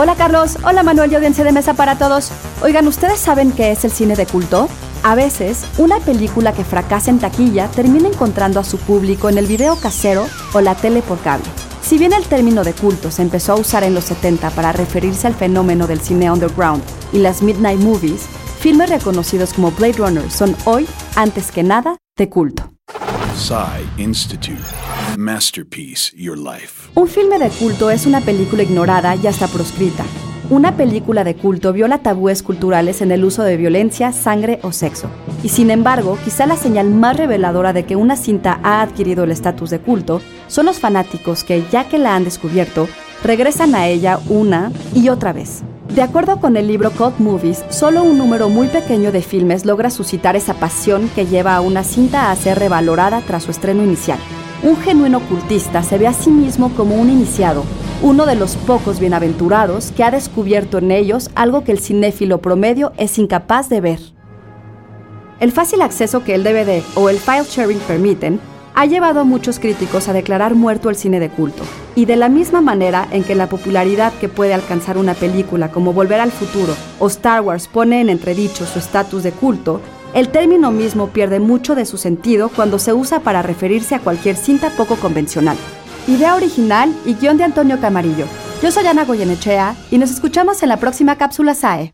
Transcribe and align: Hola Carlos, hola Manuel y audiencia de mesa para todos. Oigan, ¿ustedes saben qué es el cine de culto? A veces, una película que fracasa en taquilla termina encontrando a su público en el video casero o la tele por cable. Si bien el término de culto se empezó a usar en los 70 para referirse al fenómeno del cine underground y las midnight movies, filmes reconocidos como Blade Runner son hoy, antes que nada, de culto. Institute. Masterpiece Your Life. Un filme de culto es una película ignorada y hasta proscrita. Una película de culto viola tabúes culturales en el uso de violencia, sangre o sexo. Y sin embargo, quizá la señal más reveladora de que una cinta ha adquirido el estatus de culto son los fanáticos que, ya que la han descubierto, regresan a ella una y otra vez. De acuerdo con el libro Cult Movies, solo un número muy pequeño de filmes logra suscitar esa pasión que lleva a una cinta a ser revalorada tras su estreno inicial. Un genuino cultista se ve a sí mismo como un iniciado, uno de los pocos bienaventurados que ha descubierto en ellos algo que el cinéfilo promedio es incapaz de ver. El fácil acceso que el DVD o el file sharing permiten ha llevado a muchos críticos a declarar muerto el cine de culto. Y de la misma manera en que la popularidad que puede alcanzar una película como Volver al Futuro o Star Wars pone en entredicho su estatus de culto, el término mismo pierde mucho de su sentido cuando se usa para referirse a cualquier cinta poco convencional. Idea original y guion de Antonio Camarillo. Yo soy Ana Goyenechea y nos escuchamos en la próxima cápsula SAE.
Hola 0.00 0.14
Carlos, 0.14 0.58
hola 0.62 0.84
Manuel 0.84 1.10
y 1.10 1.16
audiencia 1.16 1.42
de 1.42 1.50
mesa 1.50 1.74
para 1.74 1.98
todos. 1.98 2.30
Oigan, 2.62 2.86
¿ustedes 2.86 3.18
saben 3.18 3.50
qué 3.50 3.72
es 3.72 3.84
el 3.84 3.90
cine 3.90 4.14
de 4.14 4.26
culto? 4.26 4.68
A 5.02 5.16
veces, 5.16 5.64
una 5.76 5.98
película 5.98 6.52
que 6.52 6.62
fracasa 6.62 7.10
en 7.10 7.18
taquilla 7.18 7.66
termina 7.66 8.06
encontrando 8.06 8.60
a 8.60 8.64
su 8.64 8.78
público 8.78 9.28
en 9.28 9.38
el 9.38 9.46
video 9.46 9.74
casero 9.74 10.28
o 10.54 10.60
la 10.60 10.76
tele 10.76 11.02
por 11.02 11.18
cable. 11.18 11.48
Si 11.82 11.98
bien 11.98 12.12
el 12.12 12.22
término 12.26 12.62
de 12.62 12.74
culto 12.74 13.10
se 13.10 13.22
empezó 13.22 13.54
a 13.54 13.56
usar 13.56 13.82
en 13.82 13.92
los 13.92 14.04
70 14.04 14.50
para 14.50 14.70
referirse 14.70 15.26
al 15.26 15.34
fenómeno 15.34 15.88
del 15.88 16.00
cine 16.00 16.30
underground 16.30 16.80
y 17.12 17.18
las 17.18 17.42
midnight 17.42 17.80
movies, 17.80 18.26
filmes 18.60 18.90
reconocidos 18.90 19.52
como 19.52 19.72
Blade 19.72 19.94
Runner 19.94 20.30
son 20.30 20.54
hoy, 20.64 20.86
antes 21.16 21.50
que 21.50 21.64
nada, 21.64 21.96
de 22.16 22.28
culto. 22.28 22.77
Institute. 23.98 24.64
Masterpiece 25.16 26.12
Your 26.16 26.36
Life. 26.36 26.90
Un 26.96 27.06
filme 27.06 27.38
de 27.38 27.48
culto 27.50 27.88
es 27.88 28.04
una 28.04 28.20
película 28.20 28.64
ignorada 28.64 29.14
y 29.14 29.28
hasta 29.28 29.46
proscrita. 29.46 30.04
Una 30.50 30.76
película 30.76 31.22
de 31.22 31.36
culto 31.36 31.72
viola 31.72 31.98
tabúes 31.98 32.42
culturales 32.42 33.00
en 33.00 33.12
el 33.12 33.24
uso 33.24 33.44
de 33.44 33.56
violencia, 33.56 34.10
sangre 34.10 34.58
o 34.62 34.72
sexo. 34.72 35.08
Y 35.44 35.50
sin 35.50 35.70
embargo, 35.70 36.18
quizá 36.24 36.46
la 36.46 36.56
señal 36.56 36.90
más 36.90 37.16
reveladora 37.16 37.72
de 37.72 37.84
que 37.84 37.94
una 37.94 38.16
cinta 38.16 38.58
ha 38.64 38.82
adquirido 38.82 39.22
el 39.22 39.30
estatus 39.30 39.70
de 39.70 39.78
culto 39.78 40.20
son 40.48 40.66
los 40.66 40.80
fanáticos 40.80 41.44
que, 41.44 41.64
ya 41.70 41.88
que 41.88 41.98
la 41.98 42.16
han 42.16 42.24
descubierto, 42.24 42.88
regresan 43.22 43.76
a 43.76 43.86
ella 43.86 44.18
una 44.28 44.72
y 44.94 45.10
otra 45.10 45.32
vez. 45.32 45.62
De 45.94 46.02
acuerdo 46.02 46.38
con 46.38 46.56
el 46.56 46.68
libro 46.68 46.90
Cult 46.90 47.18
Movies, 47.18 47.64
solo 47.70 48.02
un 48.04 48.18
número 48.18 48.48
muy 48.50 48.68
pequeño 48.68 49.10
de 49.10 49.22
filmes 49.22 49.64
logra 49.64 49.90
suscitar 49.90 50.36
esa 50.36 50.54
pasión 50.54 51.10
que 51.14 51.26
lleva 51.26 51.56
a 51.56 51.60
una 51.60 51.82
cinta 51.82 52.30
a 52.30 52.36
ser 52.36 52.58
revalorada 52.58 53.22
tras 53.26 53.44
su 53.44 53.50
estreno 53.50 53.82
inicial. 53.82 54.18
Un 54.62 54.76
genuino 54.76 55.20
cultista 55.20 55.82
se 55.82 55.98
ve 55.98 56.06
a 56.06 56.12
sí 56.12 56.30
mismo 56.30 56.70
como 56.76 56.94
un 56.94 57.08
iniciado, 57.08 57.64
uno 58.02 58.26
de 58.26 58.34
los 58.34 58.56
pocos 58.56 59.00
bienaventurados 59.00 59.90
que 59.92 60.04
ha 60.04 60.10
descubierto 60.10 60.78
en 60.78 60.92
ellos 60.92 61.30
algo 61.34 61.64
que 61.64 61.72
el 61.72 61.80
cinéfilo 61.80 62.38
promedio 62.38 62.92
es 62.98 63.18
incapaz 63.18 63.68
de 63.68 63.80
ver. 63.80 64.00
El 65.40 65.52
fácil 65.52 65.80
acceso 65.80 66.22
que 66.22 66.34
el 66.34 66.44
DVD 66.44 66.82
o 66.96 67.08
el 67.08 67.18
file 67.18 67.44
sharing 67.48 67.78
permiten 67.80 68.40
ha 68.78 68.86
llevado 68.86 69.18
a 69.18 69.24
muchos 69.24 69.58
críticos 69.58 70.06
a 70.06 70.12
declarar 70.12 70.54
muerto 70.54 70.88
el 70.88 70.94
cine 70.94 71.18
de 71.18 71.30
culto. 71.30 71.64
Y 71.96 72.04
de 72.04 72.14
la 72.14 72.28
misma 72.28 72.60
manera 72.60 73.08
en 73.10 73.24
que 73.24 73.34
la 73.34 73.48
popularidad 73.48 74.12
que 74.20 74.28
puede 74.28 74.54
alcanzar 74.54 74.98
una 74.98 75.14
película 75.14 75.72
como 75.72 75.92
Volver 75.92 76.20
al 76.20 76.30
Futuro 76.30 76.76
o 77.00 77.08
Star 77.08 77.40
Wars 77.40 77.66
pone 77.66 78.00
en 78.00 78.08
entredicho 78.08 78.66
su 78.66 78.78
estatus 78.78 79.24
de 79.24 79.32
culto, 79.32 79.80
el 80.14 80.28
término 80.28 80.70
mismo 80.70 81.08
pierde 81.08 81.40
mucho 81.40 81.74
de 81.74 81.86
su 81.86 81.96
sentido 81.96 82.50
cuando 82.54 82.78
se 82.78 82.92
usa 82.92 83.18
para 83.18 83.42
referirse 83.42 83.96
a 83.96 84.00
cualquier 84.00 84.36
cinta 84.36 84.70
poco 84.70 84.94
convencional. 84.94 85.56
Idea 86.06 86.36
original 86.36 86.94
y 87.04 87.14
guion 87.14 87.36
de 87.36 87.42
Antonio 87.42 87.80
Camarillo. 87.80 88.26
Yo 88.62 88.70
soy 88.70 88.86
Ana 88.86 89.04
Goyenechea 89.04 89.74
y 89.90 89.98
nos 89.98 90.12
escuchamos 90.12 90.62
en 90.62 90.68
la 90.68 90.76
próxima 90.76 91.16
cápsula 91.18 91.56
SAE. 91.56 91.92